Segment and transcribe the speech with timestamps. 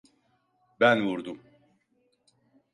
[0.79, 1.39] Ben vurdum.